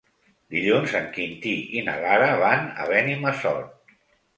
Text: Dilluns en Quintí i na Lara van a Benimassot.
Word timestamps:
Dilluns 0.55 0.95
en 1.01 1.05
Quintí 1.19 1.53
i 1.79 1.85
na 1.91 1.95
Lara 2.09 2.33
van 2.47 2.69
a 2.87 2.93
Benimassot. 2.97 3.99